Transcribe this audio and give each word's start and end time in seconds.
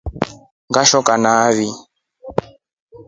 Ngashoka 0.69 1.13
nai. 1.23 1.67